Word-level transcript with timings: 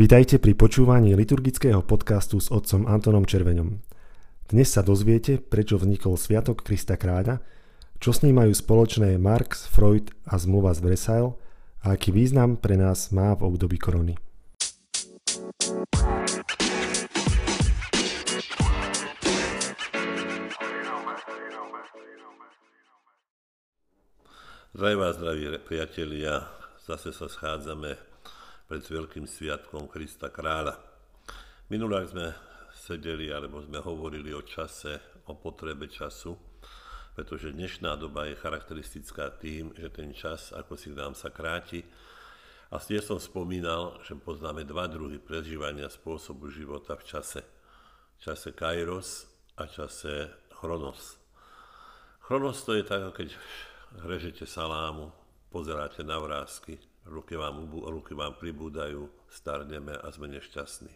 Vítajte 0.00 0.40
pri 0.40 0.56
počúvaní 0.56 1.12
liturgického 1.12 1.84
podcastu 1.84 2.40
s 2.40 2.48
otcom 2.48 2.88
Antonom 2.88 3.28
Červeňom. 3.28 3.84
Dnes 4.48 4.72
sa 4.72 4.80
dozviete, 4.80 5.44
prečo 5.44 5.76
vznikol 5.76 6.16
Sviatok 6.16 6.64
Krista 6.64 6.96
kráľa, 6.96 7.44
čo 8.00 8.16
s 8.16 8.24
ním 8.24 8.40
majú 8.40 8.52
spoločné 8.56 9.20
Marx, 9.20 9.68
Freud 9.68 10.08
a 10.24 10.40
zmluva 10.40 10.72
z 10.72 10.88
Versailles 10.88 11.36
a 11.84 11.92
aký 11.92 12.16
význam 12.16 12.56
pre 12.56 12.80
nás 12.80 13.12
má 13.12 13.36
v 13.36 13.44
období 13.44 13.76
korony. 13.76 14.16
Zdravím 24.72 24.98
vás, 24.98 25.20
zdraví 25.20 25.44
priatelia, 25.68 26.63
zase 26.84 27.16
sa 27.16 27.32
schádzame 27.32 27.96
pred 28.68 28.84
Veľkým 28.84 29.24
sviatkom 29.24 29.88
Krista 29.88 30.28
kráľa. 30.28 30.76
Minulák 31.72 32.12
sme 32.12 32.26
sedeli, 32.76 33.32
alebo 33.32 33.64
sme 33.64 33.80
hovorili 33.80 34.36
o 34.36 34.44
čase, 34.44 35.00
o 35.24 35.32
potrebe 35.32 35.88
času, 35.88 36.36
pretože 37.16 37.56
dnešná 37.56 37.96
doba 37.96 38.28
je 38.28 38.36
charakteristická 38.36 39.32
tým, 39.40 39.72
že 39.72 39.88
ten 39.88 40.12
čas, 40.12 40.52
ako 40.52 40.76
si 40.76 40.92
nám 40.92 41.16
sa 41.16 41.32
kráti. 41.32 41.80
A 42.68 42.76
tiež 42.76 43.08
som 43.08 43.16
spomínal, 43.16 43.96
že 44.04 44.12
poznáme 44.12 44.68
dva 44.68 44.84
druhy 44.84 45.16
prežívania 45.16 45.88
spôsobu 45.88 46.52
života 46.52 47.00
v 47.00 47.06
čase. 47.08 47.40
Čase 48.20 48.52
kairos 48.52 49.24
a 49.56 49.64
čase 49.64 50.28
chronos. 50.52 51.16
Chronos 52.28 52.60
to 52.60 52.76
je 52.76 52.84
tak, 52.84 53.08
keď 53.16 53.32
režete 54.04 54.44
salámu, 54.44 55.23
pozeráte 55.54 56.02
na 56.02 56.18
vrázky, 56.18 56.82
ruky 57.06 57.38
vám, 57.38 57.70
ruky 57.70 58.10
vám 58.10 58.34
pribúdajú, 58.34 59.06
starneme 59.30 59.94
a 59.94 60.10
sme 60.10 60.26
nešťastní. 60.34 60.90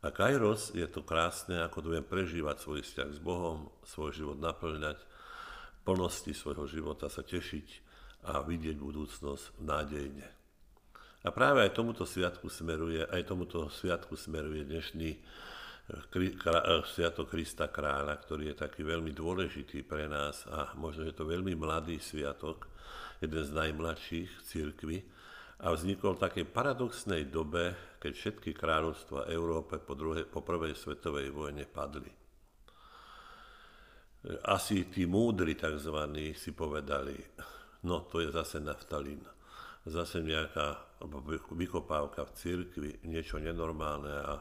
A 0.00 0.08
Kairos 0.08 0.72
je 0.72 0.88
to 0.88 1.04
krásne, 1.04 1.60
ako 1.60 1.84
to 1.84 1.88
viem 1.92 2.04
prežívať 2.08 2.56
svoj 2.64 2.80
vzťah 2.80 3.10
s 3.12 3.20
Bohom, 3.20 3.68
svoj 3.84 4.16
život 4.16 4.40
naplňať, 4.40 4.96
plnosti 5.84 6.32
svojho 6.32 6.64
života 6.64 7.12
sa 7.12 7.20
tešiť 7.20 7.68
a 8.32 8.40
vidieť 8.40 8.80
budúcnosť 8.80 9.60
nádejne. 9.60 10.28
A 11.24 11.28
práve 11.28 11.64
aj 11.64 11.76
tomuto 11.76 12.08
sviatku 12.08 12.48
smeruje, 12.48 13.04
aj 13.04 13.28
tomuto 13.28 13.68
sviatku 13.68 14.16
smeruje 14.16 14.64
dnešný 14.64 15.10
eh, 15.12 16.80
Sviatok 16.84 17.32
Krista 17.32 17.68
Kráľa, 17.68 18.16
ktorý 18.24 18.52
je 18.52 18.56
taký 18.60 18.84
veľmi 18.84 19.12
dôležitý 19.12 19.84
pre 19.84 20.08
nás 20.08 20.48
a 20.48 20.72
možno 20.76 21.04
je 21.08 21.16
to 21.16 21.28
veľmi 21.28 21.56
mladý 21.56 21.96
sviatok, 22.00 22.68
jeden 23.24 23.42
z 23.42 23.50
najmladších 23.56 24.28
v 24.28 24.42
cirkvi, 24.44 24.98
a 25.64 25.72
vznikol 25.72 26.18
v 26.18 26.24
takej 26.28 26.46
paradoxnej 26.50 27.30
dobe, 27.30 27.96
keď 28.02 28.12
všetky 28.12 28.50
kráľovstva 28.52 29.30
Európe 29.30 29.78
po, 29.80 29.94
druhej, 29.94 30.26
po 30.26 30.42
prvej 30.42 30.74
svetovej 30.74 31.30
vojne 31.30 31.64
padli. 31.64 32.10
Asi 34.44 34.88
tí 34.88 35.08
múdri 35.08 35.56
tzv. 35.56 35.94
si 36.36 36.50
povedali, 36.56 37.16
no 37.88 38.04
to 38.08 38.24
je 38.24 38.28
zase 38.32 38.60
naftalín, 38.60 39.20
zase 39.84 40.24
nejaká 40.24 41.00
vykopávka 41.54 42.28
v 42.28 42.34
cirkvi, 42.36 42.90
niečo 43.08 43.40
nenormálne 43.40 44.14
a 44.20 44.34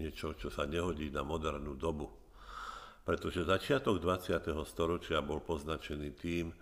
niečo, 0.00 0.36
čo 0.36 0.48
sa 0.52 0.68
nehodí 0.68 1.12
na 1.12 1.24
modernú 1.24 1.76
dobu. 1.76 2.08
Pretože 3.02 3.44
začiatok 3.48 3.98
20. 3.98 4.52
storočia 4.62 5.24
bol 5.24 5.42
poznačený 5.42 6.08
tým, 6.16 6.54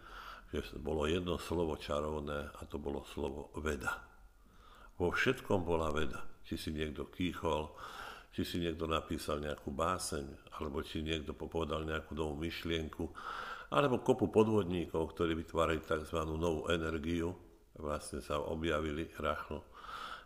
že 0.51 0.83
bolo 0.83 1.07
jedno 1.07 1.39
slovo 1.39 1.79
čarovné 1.79 2.51
a 2.59 2.61
to 2.67 2.83
bolo 2.83 3.07
slovo 3.07 3.55
veda. 3.63 4.03
Vo 4.99 5.15
všetkom 5.15 5.63
bola 5.63 5.95
veda. 5.95 6.27
Či 6.43 6.55
si 6.59 6.71
niekto 6.75 7.07
kýchol, 7.07 7.71
či 8.35 8.43
si 8.43 8.57
niekto 8.59 8.91
napísal 8.91 9.39
nejakú 9.39 9.71
báseň, 9.71 10.51
alebo 10.59 10.83
či 10.83 11.07
niekto 11.07 11.33
povedal 11.39 11.87
nejakú 11.87 12.19
novú 12.19 12.35
myšlienku, 12.43 13.07
alebo 13.71 14.03
kopu 14.03 14.27
podvodníkov, 14.27 15.15
ktorí 15.15 15.39
vytvárali 15.39 15.79
tzv. 15.87 16.19
novú 16.27 16.67
energiu, 16.67 17.31
vlastne 17.79 18.19
sa 18.19 18.43
objavili 18.43 19.07
rachlo. 19.23 19.63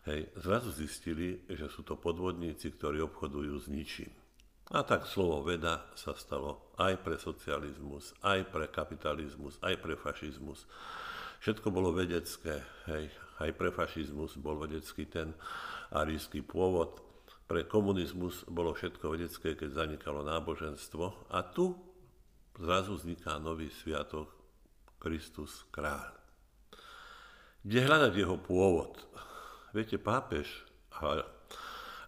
Hej, 0.08 0.32
zrazu 0.40 0.72
zistili, 0.72 1.44
že 1.48 1.68
sú 1.68 1.84
to 1.84 1.96
podvodníci, 1.96 2.72
ktorí 2.76 3.04
obchodujú 3.04 3.54
s 3.60 3.66
ničím. 3.68 4.23
A 4.72 4.80
tak 4.80 5.04
slovo 5.04 5.44
veda 5.44 5.84
sa 5.92 6.16
stalo 6.16 6.72
aj 6.80 6.96
pre 7.04 7.20
socializmus, 7.20 8.16
aj 8.24 8.48
pre 8.48 8.64
kapitalizmus, 8.72 9.60
aj 9.60 9.76
pre 9.76 9.92
fašizmus. 9.92 10.64
Všetko 11.44 11.68
bolo 11.68 11.92
vedecké, 11.92 12.64
hej. 12.88 13.12
aj 13.44 13.50
pre 13.60 13.68
fašizmus 13.68 14.40
bol 14.40 14.56
vedecký 14.56 15.04
ten 15.04 15.36
arísky 15.92 16.40
pôvod. 16.40 17.04
Pre 17.44 17.68
komunizmus 17.68 18.48
bolo 18.48 18.72
všetko 18.72 19.04
vedecké, 19.12 19.52
keď 19.52 19.84
zanikalo 19.84 20.24
náboženstvo. 20.24 21.28
A 21.28 21.44
tu 21.44 21.76
zrazu 22.56 22.96
vzniká 22.96 23.36
nový 23.36 23.68
sviatok 23.68 24.32
Kristus 24.96 25.68
kráľ. 25.68 26.16
Kde 27.60 27.80
hľadať 27.84 28.12
jeho 28.16 28.40
pôvod? 28.40 28.96
Viete, 29.76 30.00
pápež 30.00 30.48
a, 30.96 31.20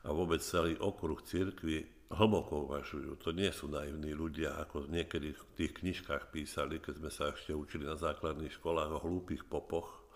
a 0.00 0.08
vôbec 0.08 0.40
celý 0.40 0.80
okruh 0.80 1.20
církvy 1.20 1.95
hlboko 2.12 2.70
uvažujú. 2.70 3.18
To 3.26 3.34
nie 3.34 3.50
sú 3.50 3.66
naivní 3.66 4.14
ľudia, 4.14 4.54
ako 4.62 4.86
niekedy 4.86 5.34
v 5.34 5.42
tých 5.58 5.82
knižkách 5.82 6.30
písali, 6.30 6.78
keď 6.78 6.94
sme 7.02 7.10
sa 7.10 7.34
ešte 7.34 7.50
učili 7.50 7.82
na 7.82 7.98
základných 7.98 8.54
školách 8.62 8.90
o 8.94 9.02
hlúpých 9.02 9.42
popoch. 9.46 10.06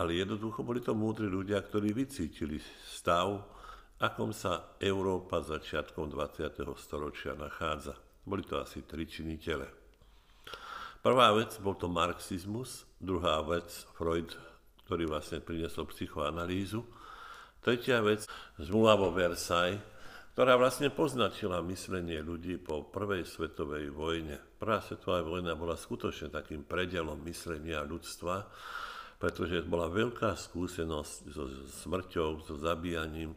Ale 0.00 0.16
jednoducho 0.16 0.64
boli 0.64 0.80
to 0.80 0.96
múdri 0.96 1.28
ľudia, 1.28 1.60
ktorí 1.60 1.92
vycítili 1.92 2.60
stav, 2.84 3.44
akom 4.00 4.32
sa 4.32 4.76
Európa 4.80 5.40
začiatkom 5.40 6.12
20. 6.12 6.64
storočia 6.76 7.32
nachádza. 7.36 7.96
Boli 8.24 8.44
to 8.44 8.60
asi 8.60 8.84
tri 8.84 9.08
činitele. 9.08 9.68
Prvá 11.00 11.30
vec 11.32 11.54
bol 11.62 11.78
to 11.78 11.86
marxizmus, 11.86 12.82
druhá 12.98 13.38
vec 13.46 13.70
Freud, 13.94 14.34
ktorý 14.84 15.06
vlastne 15.06 15.38
priniesol 15.38 15.86
psychoanalýzu, 15.86 16.82
tretia 17.62 18.02
vec 18.02 18.26
zmluva 18.58 18.98
vo 18.98 19.14
Versailles, 19.14 19.78
ktorá 20.36 20.60
vlastne 20.60 20.92
poznačila 20.92 21.64
myslenie 21.64 22.20
ľudí 22.20 22.60
po 22.60 22.84
prvej 22.84 23.24
svetovej 23.24 23.88
vojne. 23.88 24.36
Prvá 24.60 24.84
svetová 24.84 25.24
vojna 25.24 25.56
bola 25.56 25.80
skutočne 25.80 26.28
takým 26.28 26.60
predelom 26.60 27.16
myslenia 27.24 27.80
ľudstva, 27.80 28.44
pretože 29.16 29.64
bola 29.64 29.88
veľká 29.88 30.36
skúsenosť 30.36 31.32
so 31.32 31.48
smrťou, 31.88 32.44
so 32.44 32.60
zabíjaním, 32.60 33.32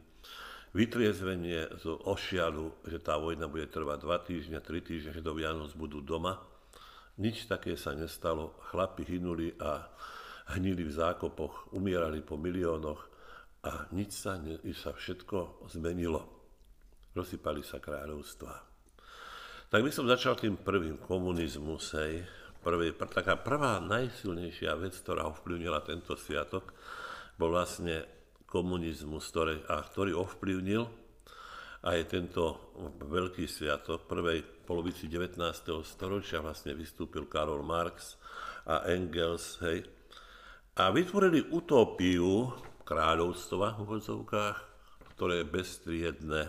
vytriezvenie 0.76 1.80
zo 1.80 2.04
ošialu, 2.04 2.84
že 2.92 3.00
tá 3.00 3.16
vojna 3.16 3.48
bude 3.48 3.72
trvať 3.72 3.98
dva 4.04 4.20
týždne, 4.20 4.60
tri 4.60 4.84
týždne, 4.84 5.16
že 5.16 5.24
do 5.24 5.32
Vianoc 5.32 5.72
budú 5.80 6.04
doma. 6.04 6.36
Nič 7.16 7.48
také 7.48 7.80
sa 7.80 7.96
nestalo. 7.96 8.60
Chlapi 8.76 9.08
hynuli 9.08 9.56
a 9.56 9.88
hnili 10.52 10.84
v 10.84 10.92
zákopoch, 10.92 11.72
umierali 11.72 12.20
po 12.20 12.36
miliónoch 12.36 13.08
a 13.64 13.88
nič 13.96 14.12
sa, 14.20 14.36
ne, 14.36 14.60
sa 14.76 14.92
všetko 14.92 15.64
zmenilo 15.72 16.39
rozsypali 17.14 17.62
sa 17.66 17.82
kráľovstva. 17.82 18.54
Tak 19.70 19.82
by 19.86 19.92
som 19.94 20.10
začal 20.10 20.34
tým 20.34 20.58
prvým, 20.58 20.98
komunizmus, 20.98 21.94
hej. 21.94 22.26
Prvý, 22.60 22.92
pr- 22.92 23.08
taká 23.08 23.38
prvá 23.40 23.78
najsilnejšia 23.80 24.74
vec, 24.82 24.98
ktorá 24.98 25.30
ovplyvnila 25.30 25.86
tento 25.86 26.18
sviatok, 26.18 26.74
bol 27.38 27.54
vlastne 27.54 28.04
komunizmus, 28.50 29.30
ktorý, 29.30 29.62
a 29.70 29.86
ktorý 29.86 30.18
ovplyvnil 30.18 30.84
aj 31.86 32.00
tento 32.12 32.74
veľký 33.00 33.46
sviatok. 33.46 34.04
V 34.04 34.12
prvej 34.12 34.40
polovici 34.68 35.08
19. 35.08 35.40
storočia 35.86 36.44
vlastne 36.44 36.76
vystúpil 36.76 37.30
Karol 37.30 37.64
Marx 37.64 38.20
a 38.68 38.90
Engels, 38.92 39.62
hej, 39.64 39.86
a 40.80 40.96
vytvorili 40.96 41.52
utópiu 41.52 42.56
kráľovstva 42.88 43.76
v 43.76 43.80
úvodzovkách, 43.84 44.58
ktoré 45.16 45.44
je 45.44 45.52
bezstriedné, 45.52 46.42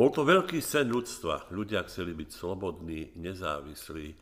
bol 0.00 0.08
to 0.08 0.24
veľký 0.24 0.64
sen 0.64 0.88
ľudstva. 0.88 1.52
Ľudia 1.52 1.84
chceli 1.84 2.16
byť 2.16 2.32
slobodní, 2.32 3.12
nezávislí. 3.20 4.16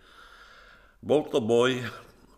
Bol 0.99 1.31
to 1.31 1.39
boj 1.39 1.87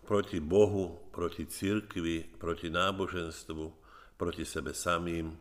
proti 0.05 0.37
Bohu, 0.37 1.09
proti 1.09 1.49
církvi, 1.49 2.37
proti 2.37 2.69
náboženstvu, 2.69 3.65
proti 4.13 4.45
sebe 4.45 4.77
samým 4.77 5.33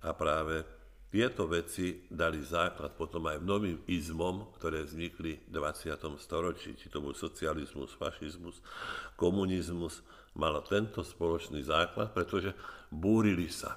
a 0.00 0.16
práve 0.16 0.64
tieto 1.12 1.44
veci 1.44 2.08
dali 2.08 2.40
základ 2.40 2.96
potom 2.96 3.28
aj 3.28 3.44
novým 3.44 3.84
izmom, 3.84 4.48
ktoré 4.56 4.88
vznikli 4.88 5.44
v 5.44 5.52
20. 5.52 5.92
storočí, 6.16 6.72
či 6.72 6.88
to 6.88 7.04
bol 7.04 7.12
socializmus, 7.12 7.92
fašizmus, 8.00 8.64
komunizmus, 9.20 10.00
malo 10.40 10.64
tento 10.64 11.04
spoločný 11.04 11.60
základ, 11.60 12.16
pretože 12.16 12.56
búrili 12.88 13.52
sa 13.52 13.76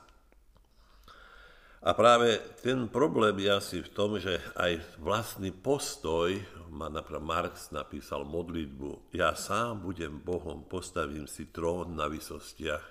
A 1.86 1.94
práve 1.94 2.42
ten 2.66 2.90
problém 2.90 3.38
je 3.46 3.52
asi 3.54 3.78
v 3.86 3.94
tom, 3.94 4.18
že 4.18 4.42
aj 4.58 4.98
vlastný 4.98 5.54
postoj, 5.54 6.34
má 6.74 6.90
napríklad 6.90 7.22
Marx 7.22 7.70
napísal 7.70 8.26
modlitbu, 8.26 9.14
ja 9.14 9.38
sám 9.38 9.86
budem 9.86 10.18
Bohom, 10.18 10.66
postavím 10.66 11.30
si 11.30 11.54
trón 11.54 11.94
na 11.94 12.10
vysostiach 12.10 12.82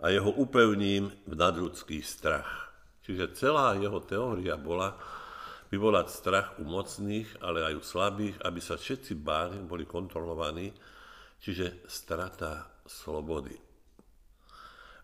a 0.00 0.06
jeho 0.06 0.30
upevním 0.38 1.10
v 1.26 1.34
nadľudský 1.34 1.98
strach. 2.00 2.70
Čiže 3.02 3.34
celá 3.34 3.74
jeho 3.74 3.98
teória 4.06 4.54
bola 4.54 4.94
vyvolať 5.74 6.06
strach 6.14 6.48
u 6.62 6.64
mocných, 6.70 7.42
ale 7.42 7.66
aj 7.66 7.74
u 7.74 7.82
slabých, 7.82 8.38
aby 8.46 8.60
sa 8.62 8.78
všetci 8.78 9.18
báli, 9.18 9.58
boli 9.58 9.82
kontrolovaní, 9.82 10.70
čiže 11.42 11.84
strata 11.90 12.70
slobody. 12.86 13.69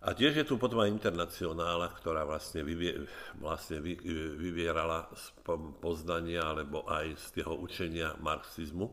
A 0.07 0.15
tiež 0.15 0.39
je 0.39 0.47
tu 0.47 0.55
potom 0.55 0.87
aj 0.87 0.95
internacionála, 0.95 1.91
ktorá 1.99 2.23
vlastne, 2.23 2.63
vyvie, 2.63 3.11
vlastne 3.43 3.83
vy, 3.83 3.99
vyvierala 4.39 5.11
z 5.11 5.35
poznania 5.83 6.47
alebo 6.47 6.87
aj 6.87 7.19
z 7.19 7.43
toho 7.43 7.59
učenia 7.59 8.15
marxizmu, 8.23 8.87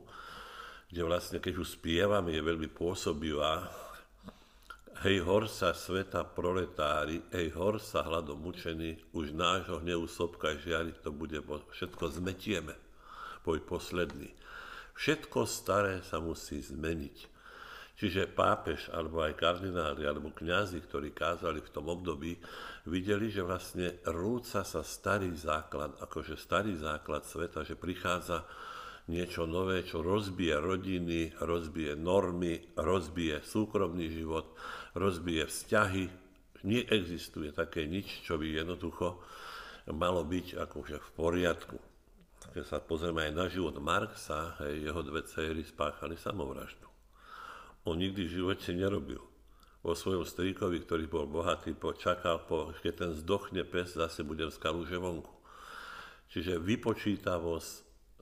kde 0.89 1.01
vlastne 1.05 1.37
keď 1.37 1.61
už 1.61 1.77
spievame, 1.77 2.33
je 2.33 2.41
veľmi 2.41 2.65
pôsobivá. 2.73 3.69
Hej 5.05 5.21
horsa 5.21 5.77
sveta 5.77 6.25
proletári, 6.25 7.21
hej 7.29 7.53
horsa 7.53 8.01
hladom 8.01 8.41
mučení, 8.41 8.97
už 9.13 9.37
nášho 9.37 9.85
hnevu 9.85 10.09
sopka 10.09 10.57
žiari, 10.57 10.97
to 11.05 11.13
bude, 11.13 11.37
všetko 11.45 12.09
zmetieme, 12.09 12.73
poj 13.45 13.61
posledný. 13.61 14.33
Všetko 14.97 15.45
staré 15.45 16.01
sa 16.01 16.17
musí 16.17 16.57
zmeniť. 16.57 17.32
Čiže 17.93 18.33
pápež, 18.33 18.89
alebo 18.89 19.21
aj 19.21 19.37
kardináli, 19.37 20.09
alebo 20.09 20.33
kňazi, 20.33 20.81
ktorí 20.81 21.13
kázali 21.13 21.61
v 21.61 21.73
tom 21.73 21.93
období, 21.93 22.33
videli, 22.89 23.29
že 23.29 23.45
vlastne 23.45 24.01
rúca 24.09 24.65
sa 24.65 24.81
starý 24.81 25.29
základ, 25.37 25.93
akože 26.01 26.33
starý 26.33 26.73
základ 26.73 27.21
sveta, 27.21 27.61
že 27.61 27.77
prichádza 27.77 28.49
niečo 29.13 29.45
nové, 29.45 29.83
čo 29.83 30.01
rozbije 30.01 30.57
rodiny, 30.57 31.37
rozbije 31.43 31.93
normy, 31.93 32.73
rozbije 32.79 33.43
súkromný 33.43 34.09
život, 34.09 34.55
rozbije 34.97 35.43
vzťahy. 35.47 36.05
Neexistuje 36.63 37.51
také 37.51 37.83
nič, 37.85 38.23
čo 38.23 38.39
by 38.39 38.63
jednoducho 38.63 39.19
malo 39.91 40.23
byť 40.23 40.63
akože 40.63 40.95
v 40.95 41.09
poriadku. 41.19 41.77
Keď 42.55 42.63
sa 42.63 42.79
pozrieme 42.79 43.27
aj 43.27 43.33
na 43.35 43.45
život 43.51 43.75
Marxa, 43.83 44.55
hej, 44.63 44.87
jeho 44.87 45.01
dve 45.03 45.27
céry 45.27 45.63
spáchali 45.67 46.15
samovraždu. 46.15 46.92
On 47.83 47.99
nikdy 47.99 48.27
v 48.27 48.35
živote 48.39 48.71
nerobil. 48.71 49.19
Vo 49.83 49.91
svojom 49.91 50.23
strýkovi, 50.23 50.79
ktorý 50.87 51.11
bol 51.11 51.27
bohatý, 51.27 51.75
počakal, 51.75 52.47
po, 52.47 52.71
keď 52.79 52.93
ten 52.95 53.11
zdochne 53.11 53.67
pes, 53.67 53.99
zase 53.99 54.23
budem 54.23 54.47
z 54.47 54.55
kalúže 54.55 54.95
vonku. 54.95 55.35
Čiže 56.31 56.55
vypočítavosť, 56.63 57.71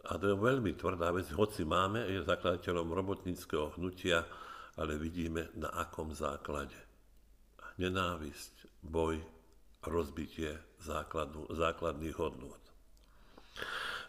a 0.09 0.17
to 0.17 0.33
je 0.33 0.35
veľmi 0.41 0.73
tvrdá 0.73 1.13
vec, 1.13 1.29
hoci 1.37 1.61
máme, 1.61 2.01
je 2.09 2.25
zakladateľom 2.25 2.89
robotníckého 2.89 3.77
hnutia, 3.77 4.25
ale 4.81 4.97
vidíme 4.97 5.53
na 5.53 5.69
akom 5.69 6.09
základe. 6.09 6.75
Nenávisť, 7.77 8.81
boj, 8.81 9.21
rozbitie 9.85 10.57
základných 11.53 12.17
hodnôt. 12.17 12.57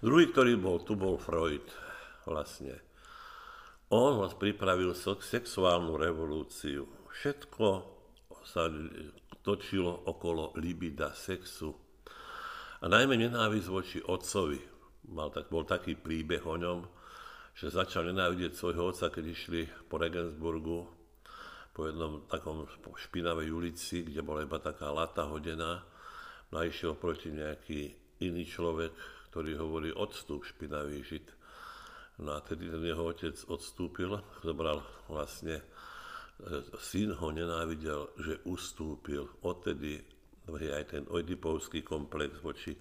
Druhý, 0.00 0.32
ktorý 0.32 0.56
bol, 0.56 0.80
tu 0.82 0.96
bol 0.96 1.20
Freud 1.20 1.68
vlastne. 2.24 2.74
On 3.92 4.16
pripravil 4.24 4.96
sexuálnu 4.96 6.00
revolúciu. 6.00 6.88
Všetko 7.12 7.66
sa 8.40 8.64
točilo 9.44 10.08
okolo 10.08 10.56
libida, 10.56 11.12
sexu. 11.12 11.76
A 12.80 12.88
najmä 12.88 13.20
nenávisť 13.20 13.68
voči 13.68 14.00
otcovi. 14.00 14.56
Mal 15.12 15.28
tak, 15.28 15.52
bol 15.52 15.68
taký 15.68 16.00
príbeh 16.00 16.40
o 16.40 16.56
ňom, 16.56 16.88
že 17.52 17.68
začal 17.68 18.08
nenávidieť 18.08 18.56
svojho 18.56 18.96
otca, 18.96 19.12
keď 19.12 19.24
išli 19.28 19.68
po 19.92 20.00
Regensburgu, 20.00 20.88
po 21.76 21.84
jednom 21.84 22.24
takom 22.32 22.64
špinavej 22.96 23.52
ulici, 23.52 24.08
kde 24.08 24.24
bola 24.24 24.48
iba 24.48 24.56
taká 24.56 24.88
lata 24.88 25.28
hodená. 25.28 25.84
No 26.48 26.64
a 26.64 26.64
išiel 26.64 26.96
proti 26.96 27.28
nejaký 27.28 27.92
iný 28.24 28.48
človek, 28.48 28.96
ktorý 29.28 29.60
hovorí 29.60 29.92
odstup 29.92 30.48
špinavý 30.48 31.04
žid 31.04 31.41
No 32.20 32.36
a 32.36 32.40
tedy 32.44 32.68
ten 32.68 32.84
jeho 32.84 33.08
otec 33.08 33.32
odstúpil, 33.48 34.20
zobral 34.44 34.84
vlastne, 35.08 35.62
e, 35.62 35.64
syn 36.76 37.16
ho 37.16 37.32
nenávidel, 37.32 38.12
že 38.20 38.44
ustúpil. 38.44 39.24
Odtedy 39.40 40.04
je 40.44 40.70
aj 40.74 40.84
ten 40.92 41.04
oedipovský 41.08 41.80
komplex 41.80 42.36
voči 42.44 42.76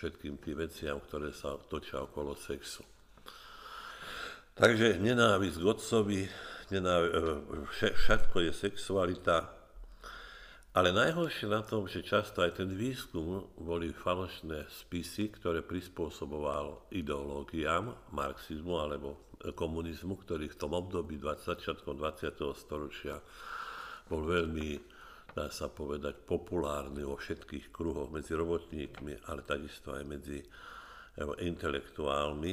všetkým 0.00 0.42
tým 0.42 0.56
veciam, 0.66 0.98
ktoré 0.98 1.30
sa 1.30 1.54
točia 1.70 2.02
okolo 2.02 2.34
sexu. 2.34 2.82
Takže 4.52 4.98
nenávisť 4.98 5.56
k 5.62 5.64
otcovi, 5.64 6.20
nenávisť, 6.74 7.14
e, 7.14 7.90
všetko 7.94 8.36
je 8.50 8.52
sexualita, 8.52 9.61
ale 10.72 10.88
najhoršie 10.88 11.52
na 11.52 11.60
tom, 11.60 11.84
že 11.84 12.00
často 12.00 12.40
aj 12.40 12.64
ten 12.64 12.72
výskum 12.72 13.44
boli 13.60 13.92
falošné 13.92 14.64
spisy, 14.72 15.28
ktoré 15.36 15.60
prispôsoboval 15.60 16.88
ideológiám 16.88 17.92
marxizmu 18.16 18.74
alebo 18.80 19.28
komunizmu, 19.52 20.16
ktorý 20.22 20.48
v 20.48 20.56
tom 20.56 20.72
období 20.72 21.20
20. 21.20 21.60
20. 21.60 22.40
storočia 22.56 23.20
bol 24.08 24.24
veľmi, 24.24 24.80
dá 25.36 25.52
sa 25.52 25.68
povedať, 25.68 26.24
populárny 26.24 27.04
vo 27.04 27.20
všetkých 27.20 27.68
kruhoch 27.68 28.08
medzi 28.08 28.32
robotníkmi, 28.32 29.28
ale 29.28 29.44
takisto 29.44 29.92
aj 29.92 30.04
medzi 30.08 30.40
intelektuálmi. 31.42 32.52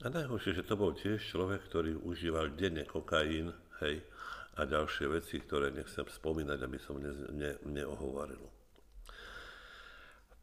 A 0.00 0.08
najhoršie, 0.08 0.56
že 0.56 0.64
to 0.64 0.80
bol 0.80 0.96
tiež 0.96 1.20
človek, 1.20 1.68
ktorý 1.68 1.92
užíval 2.08 2.56
denne 2.56 2.88
kokain, 2.88 3.52
hej, 3.84 4.00
a 4.60 4.68
ďalšie 4.68 5.08
veci, 5.08 5.40
ktoré 5.40 5.72
nechcem 5.72 6.04
spomínať, 6.04 6.58
aby 6.60 6.78
som 6.78 7.00
ne, 7.00 7.12
ne, 7.32 7.56
neohovoril. 7.64 8.44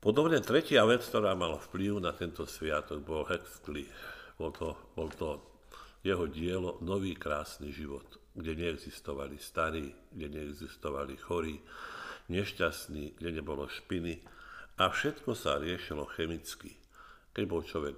Podobne 0.01 0.41
tretia 0.41 0.81
vec, 0.89 1.05
ktorá 1.05 1.37
mala 1.37 1.61
vplyv 1.61 2.01
na 2.01 2.13
tento 2.17 2.49
sviatok, 2.49 3.05
bol 3.05 3.25
Huxley. 3.29 3.85
Bol 4.37 4.53
to, 4.53 4.73
bol 4.93 5.09
to 5.13 5.41
jeho 6.05 6.29
dielo 6.29 6.77
Nový 6.81 7.17
krásny 7.17 7.73
život, 7.73 8.05
kde 8.33 8.57
neexistovali 8.57 9.37
starí, 9.41 9.93
kde 10.13 10.29
neexistovali 10.29 11.17
chorí, 11.17 11.57
nešťastní, 12.29 13.17
kde 13.17 13.29
nebolo 13.41 13.65
špiny 13.65 14.21
a 14.77 14.93
všetko 14.93 15.33
sa 15.33 15.57
riešilo 15.57 16.05
chemicky. 16.13 16.77
Keď 17.33 17.43
bol 17.49 17.65
človek 17.65 17.97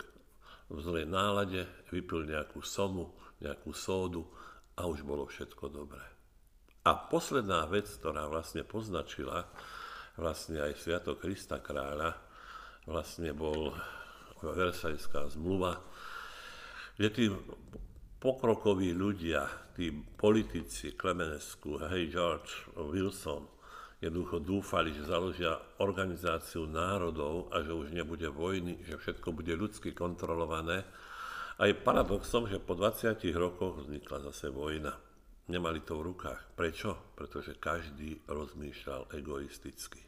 v 0.72 0.78
zlej 0.80 1.06
nálade, 1.12 1.68
vypil 1.92 2.24
nejakú 2.24 2.64
somu, 2.64 3.12
nejakú 3.44 3.76
sódu, 3.76 4.24
a 4.80 4.88
už 4.88 5.04
bolo 5.04 5.28
všetko 5.28 5.68
dobré. 5.68 6.04
A 6.88 6.96
posledná 6.96 7.68
vec, 7.68 7.92
ktorá 7.92 8.32
vlastne 8.32 8.64
poznačila 8.64 9.44
vlastne 10.16 10.64
aj 10.64 10.80
Sviatok 10.80 11.20
Krista 11.20 11.60
kráľa, 11.60 12.16
vlastne 12.88 13.36
bol 13.36 13.76
Versajská 14.40 15.28
zmluva, 15.36 15.84
kde 16.96 17.10
tí 17.12 17.26
pokrokoví 18.20 18.96
ľudia, 18.96 19.48
tí 19.76 19.92
politici, 19.92 20.96
Klemenesku, 20.96 21.80
hej 21.92 22.12
George 22.12 22.52
Wilson, 22.76 23.48
jednoducho 24.00 24.40
dúfali, 24.40 24.96
že 24.96 25.08
založia 25.08 25.60
organizáciu 25.84 26.68
národov 26.68 27.52
a 27.52 27.60
že 27.64 27.76
už 27.76 27.92
nebude 27.92 28.28
vojny, 28.32 28.80
že 28.88 28.96
všetko 28.96 29.36
bude 29.36 29.56
ľudsky 29.56 29.92
kontrolované, 29.92 30.84
a 31.60 31.68
je 31.68 31.76
paradoxom, 31.76 32.48
že 32.48 32.56
po 32.64 32.72
20 32.72 33.20
rokoch 33.36 33.84
vznikla 33.84 34.32
zase 34.32 34.48
vojna. 34.48 34.96
Nemali 35.52 35.84
to 35.84 36.00
v 36.00 36.16
rukách. 36.16 36.56
Prečo? 36.56 37.14
Pretože 37.20 37.60
každý 37.60 38.24
rozmýšľal 38.32 39.12
egoisticky. 39.12 40.00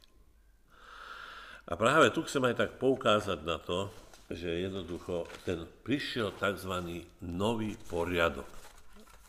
A 1.68 1.76
práve 1.76 2.08
tu 2.16 2.24
chcem 2.24 2.42
aj 2.48 2.56
tak 2.56 2.72
poukázať 2.80 3.40
na 3.44 3.60
to, 3.60 3.92
že 4.32 4.64
jednoducho 4.64 5.28
ten 5.44 5.68
prišiel 5.84 6.32
tzv. 6.40 7.04
nový 7.20 7.76
poriadok. 7.92 8.48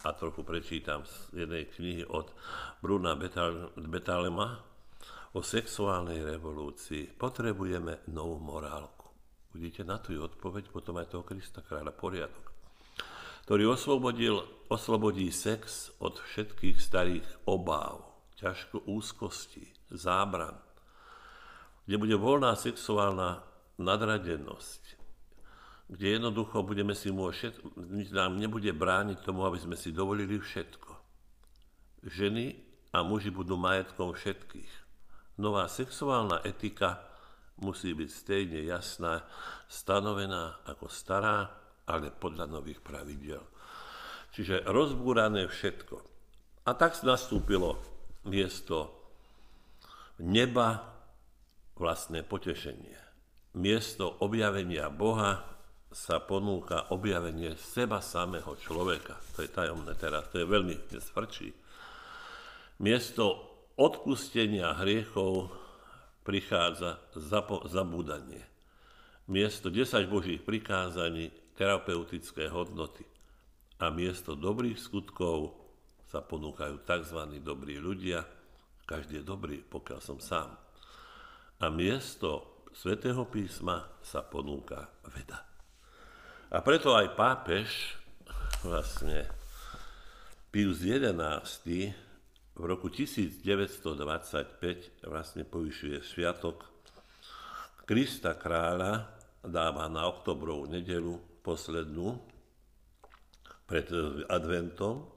A 0.06 0.14
trochu 0.14 0.46
prečítam 0.46 1.02
z 1.02 1.42
jednej 1.42 1.66
knihy 1.74 2.06
od 2.06 2.30
Bruna 2.78 3.18
Betalema 3.74 4.62
o 5.34 5.40
sexuálnej 5.42 6.22
revolúcii. 6.22 7.18
Potrebujeme 7.18 8.06
novú 8.14 8.38
morálku. 8.38 9.01
Vidíte, 9.52 9.84
na 9.84 10.00
tu 10.00 10.16
je 10.16 10.20
odpoveď 10.20 10.72
potom 10.72 10.96
aj 10.96 11.12
toho 11.12 11.28
Krista 11.28 11.60
kráľa, 11.60 11.92
poriadok, 11.92 12.52
ktorý 13.44 13.76
oslobodil, 13.76 14.40
oslobodí 14.72 15.28
sex 15.28 15.92
od 16.00 16.16
všetkých 16.16 16.80
starých 16.80 17.28
obáv, 17.44 18.00
ťažko 18.40 18.88
úzkosti, 18.88 19.68
zábran, 19.92 20.56
kde 21.84 21.96
bude 22.00 22.16
voľná 22.16 22.56
sexuálna 22.56 23.44
nadradenosť, 23.76 24.82
kde 25.92 26.16
jednoducho 26.16 26.64
budeme 26.64 26.96
si 26.96 27.12
môcť, 27.12 27.60
nám 28.08 28.40
nebude 28.40 28.72
brániť 28.72 29.20
tomu, 29.20 29.44
aby 29.44 29.60
sme 29.60 29.76
si 29.76 29.92
dovolili 29.92 30.40
všetko. 30.40 30.90
Ženy 32.08 32.56
a 32.96 33.04
muži 33.04 33.28
budú 33.28 33.60
majetkom 33.60 34.16
všetkých. 34.16 34.72
Nová 35.36 35.68
sexuálna 35.68 36.40
etika 36.48 37.11
musí 37.60 37.92
byť 37.92 38.10
stejne 38.10 38.60
jasná, 38.64 39.26
stanovená 39.68 40.64
ako 40.64 40.88
stará, 40.88 41.50
ale 41.84 42.14
podľa 42.14 42.48
nových 42.48 42.80
pravidel. 42.80 43.42
Čiže 44.32 44.64
rozbúrané 44.64 45.44
všetko. 45.50 45.96
A 46.64 46.70
tak 46.78 46.96
nastúpilo 47.04 47.76
miesto 48.24 48.94
neba 50.22 50.88
vlastné 51.76 52.22
potešenie. 52.22 52.96
Miesto 53.58 54.08
objavenia 54.22 54.88
Boha 54.88 55.44
sa 55.92 56.24
ponúka 56.24 56.88
objavenie 56.88 57.52
seba 57.60 58.00
samého 58.00 58.56
človeka. 58.56 59.20
To 59.36 59.44
je 59.44 59.50
tajomné 59.52 59.92
teraz, 60.00 60.32
to 60.32 60.40
je 60.40 60.48
veľmi 60.48 60.72
svrčí. 60.88 61.52
Miesto 62.80 63.52
odpustenia 63.76 64.72
hriechov 64.80 65.52
prichádza 66.22 67.02
zabúdanie. 67.66 68.42
Miesto 69.30 69.70
10 69.70 70.06
božích 70.10 70.42
prikázaní 70.42 71.30
terapeutické 71.54 72.50
hodnoty 72.50 73.06
a 73.78 73.90
miesto 73.90 74.38
dobrých 74.38 74.78
skutkov 74.78 75.58
sa 76.06 76.22
ponúkajú 76.22 76.84
tzv. 76.84 77.20
dobrí 77.40 77.80
ľudia. 77.80 78.22
Každý 78.82 79.22
je 79.22 79.24
dobrý, 79.24 79.58
pokiaľ 79.62 80.00
som 80.02 80.18
sám. 80.20 80.52
A 81.62 81.66
miesto 81.70 82.62
svätého 82.74 83.24
písma 83.30 83.88
sa 84.02 84.20
ponúka 84.20 84.90
veda. 85.08 85.40
A 86.52 86.60
preto 86.60 86.92
aj 86.92 87.16
pápež, 87.16 87.96
vlastne 88.60 89.24
Pius 90.52 90.84
XI 90.84 91.96
v 92.62 92.70
roku 92.70 92.86
1925 92.86 93.90
vlastne 95.10 95.42
povyšuje 95.42 95.98
sviatok 95.98 96.62
Krista 97.82 98.38
kráľa, 98.38 99.10
dáva 99.42 99.90
na 99.90 100.06
oktobrovú 100.06 100.70
nedelu 100.70 101.18
poslednú 101.42 102.22
pred 103.66 103.90
adventom 104.30 105.10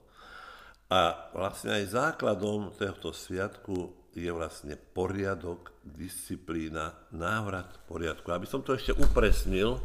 a 0.90 1.30
vlastne 1.30 1.78
aj 1.78 1.94
základom 1.94 2.74
tohto 2.74 3.14
sviatku 3.14 3.94
je 4.10 4.26
vlastne 4.34 4.74
poriadok, 4.74 5.70
disciplína, 5.86 6.98
návrat 7.14 7.70
poriadku. 7.86 8.26
Aby 8.34 8.50
som 8.50 8.66
to 8.66 8.74
ešte 8.74 8.90
upresnil, 8.98 9.78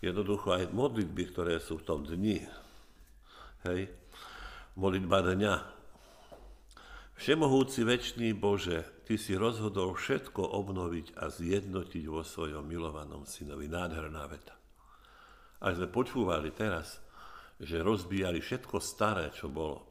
jednoducho 0.00 0.56
aj 0.56 0.72
modlitby, 0.72 1.28
ktoré 1.28 1.60
sú 1.60 1.76
v 1.76 1.84
tom 1.84 2.08
dni. 2.08 2.40
Hej, 3.68 3.92
modlitba 4.80 5.20
dňa. 5.20 5.79
Všemohúci 7.20 7.84
večný 7.84 8.32
Bože, 8.32 8.80
Ty 9.04 9.20
si 9.20 9.36
rozhodol 9.36 9.92
všetko 9.92 10.40
obnoviť 10.40 11.20
a 11.20 11.28
zjednotiť 11.28 12.08
vo 12.08 12.24
svojom 12.24 12.64
milovanom 12.64 13.28
synovi. 13.28 13.68
Nádherná 13.68 14.24
veta. 14.24 14.56
A 15.60 15.68
sme 15.76 15.92
počúvali 15.92 16.48
teraz, 16.56 16.96
že 17.60 17.84
rozbíjali 17.84 18.40
všetko 18.40 18.80
staré, 18.80 19.28
čo 19.36 19.52
bolo. 19.52 19.84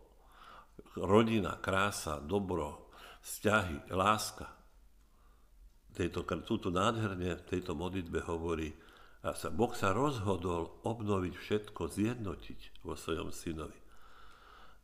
Rodina, 0.98 1.62
krása, 1.62 2.18
dobro, 2.18 2.90
vzťahy, 3.22 3.94
láska. 3.94 4.50
Tejto, 5.94 6.26
túto 6.42 6.74
nádherne 6.74 7.38
v 7.38 7.46
tejto 7.46 7.78
modlitbe 7.78 8.26
hovorí, 8.26 8.74
a 9.22 9.38
sa, 9.38 9.54
Boh 9.54 9.78
sa 9.78 9.94
rozhodol 9.94 10.82
obnoviť 10.82 11.34
všetko, 11.38 11.94
zjednotiť 11.94 12.82
vo 12.82 12.98
svojom 12.98 13.30
synovi. 13.30 13.78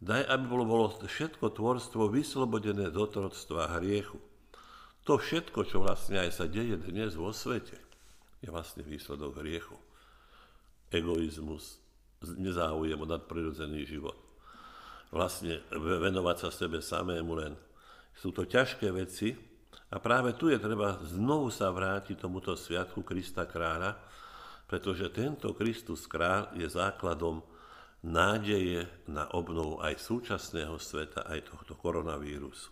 Daj, 0.04 0.28
aby 0.28 0.46
bolo, 0.52 0.92
všetko 0.92 1.56
tvorstvo 1.56 2.12
vyslobodené 2.12 2.92
z 2.92 2.98
otroctva 3.00 3.80
hriechu. 3.80 4.20
To 5.08 5.16
všetko, 5.22 5.64
čo 5.70 5.80
vlastne 5.86 6.20
aj 6.20 6.36
sa 6.36 6.46
deje 6.50 6.76
dnes 6.82 7.16
vo 7.16 7.30
svete, 7.32 7.78
je 8.42 8.50
vlastne 8.52 8.84
výsledok 8.84 9.40
hriechu. 9.40 9.78
Egoizmus, 10.92 11.80
nezáujem 12.26 12.98
o 12.98 13.08
nadprirodzený 13.08 13.86
život. 13.86 14.18
Vlastne 15.14 15.62
venovať 15.72 16.38
sa 16.44 16.50
sebe 16.52 16.82
samému 16.84 17.34
len. 17.38 17.54
Sú 18.18 18.34
to 18.36 18.44
ťažké 18.44 18.92
veci 18.92 19.38
a 19.94 20.02
práve 20.02 20.34
tu 20.36 20.50
je 20.52 20.60
treba 20.60 21.00
znovu 21.06 21.54
sa 21.54 21.72
vrátiť 21.72 22.20
tomuto 22.20 22.58
sviatku 22.58 23.06
Krista 23.06 23.46
kráľa, 23.46 23.96
pretože 24.66 25.08
tento 25.14 25.54
Kristus 25.54 26.10
král 26.10 26.50
je 26.58 26.66
základom 26.66 27.46
nádeje 28.06 28.86
na 29.10 29.26
obnovu 29.34 29.82
aj 29.82 29.98
súčasného 29.98 30.78
sveta, 30.78 31.26
aj 31.26 31.50
tohto 31.50 31.74
koronavírusu. 31.74 32.70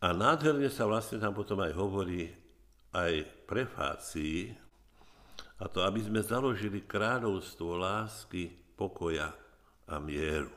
A 0.00 0.12
nádherne 0.12 0.68
sa 0.68 0.84
vlastne 0.84 1.16
tam 1.16 1.32
potom 1.32 1.60
aj 1.64 1.72
hovorí 1.72 2.28
aj 2.92 3.24
prefácii, 3.48 4.52
a 5.60 5.68
to, 5.68 5.84
aby 5.84 6.00
sme 6.00 6.24
založili 6.24 6.88
kráľovstvo 6.88 7.76
lásky, 7.76 8.48
pokoja 8.80 9.28
a 9.84 10.00
mieru. 10.00 10.48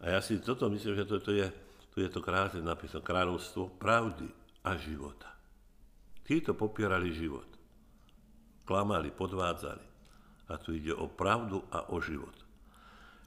A 0.00 0.16
ja 0.16 0.20
si 0.24 0.40
toto 0.40 0.72
myslím, 0.72 0.96
že 0.96 1.04
toto 1.04 1.28
je, 1.28 1.44
tu 1.92 2.00
je 2.00 2.08
to 2.08 2.24
krásne 2.24 2.64
napísané, 2.64 3.04
kráľovstvo 3.04 3.76
pravdy 3.76 4.24
a 4.64 4.72
života. 4.80 5.28
Títo 6.24 6.56
popierali 6.56 7.12
život 7.12 7.54
klamali, 8.64 9.12
podvádzali. 9.12 9.93
A 10.48 10.60
tu 10.60 10.76
ide 10.76 10.92
o 10.92 11.08
pravdu 11.08 11.64
a 11.72 11.88
o 11.92 12.00
život. 12.00 12.34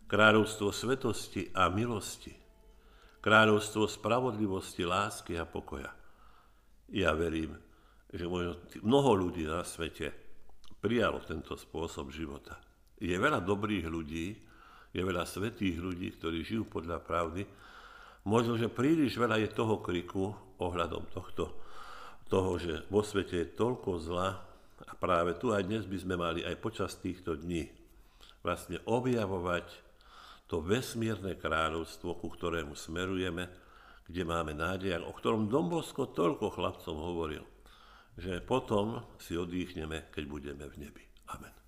Kráľovstvo 0.07 0.69
svetosti 0.71 1.51
a 1.51 1.67
milosti. 1.67 2.31
Kráľovstvo 3.19 3.89
spravodlivosti, 3.89 4.87
lásky 4.87 5.35
a 5.35 5.43
pokoja. 5.43 5.91
Ja 6.93 7.11
verím, 7.11 7.57
že 8.07 8.23
mnoho 8.79 9.11
ľudí 9.27 9.43
na 9.43 9.67
svete 9.67 10.15
prijalo 10.79 11.19
tento 11.25 11.59
spôsob 11.59 12.13
života. 12.15 12.55
Je 12.97 13.11
veľa 13.13 13.43
dobrých 13.43 13.85
ľudí, 13.89 14.27
je 14.95 15.01
veľa 15.03 15.27
svetých 15.27 15.77
ľudí, 15.77 16.15
ktorí 16.15 16.47
žijú 16.47 16.63
podľa 16.71 17.03
pravdy. 17.03 17.43
Možno, 18.23 18.55
že 18.55 18.71
príliš 18.71 19.19
veľa 19.19 19.43
je 19.43 19.49
toho 19.51 19.83
kriku 19.83 20.31
ohľadom 20.57 21.11
tohto, 21.11 21.51
toho, 22.31 22.55
že 22.55 22.87
vo 22.87 23.03
svete 23.03 23.43
je 23.43 23.53
toľko 23.53 23.89
zla, 23.99 24.46
a 24.85 24.93
práve 24.93 25.33
tu 25.41 25.49
aj 25.49 25.65
dnes 25.65 25.89
by 25.89 25.97
sme 25.97 26.15
mali 26.19 26.45
aj 26.45 26.61
počas 26.61 26.93
týchto 27.01 27.33
dní 27.33 27.65
vlastne 28.45 28.77
objavovať 28.85 29.65
to 30.47 30.63
vesmírne 30.63 31.35
kráľovstvo, 31.35 32.15
ku 32.21 32.31
ktorému 32.31 32.77
smerujeme, 32.77 33.49
kde 34.07 34.23
máme 34.23 34.55
nádej, 34.55 35.03
o 35.03 35.11
ktorom 35.11 35.51
Dombosko 35.51 36.15
toľko 36.15 36.55
chlapcom 36.55 36.95
hovoril, 36.95 37.43
že 38.15 38.39
potom 38.39 39.03
si 39.19 39.35
odýchneme, 39.35 40.07
keď 40.13 40.23
budeme 40.25 40.65
v 40.71 40.75
nebi. 40.87 41.03
Amen. 41.35 41.66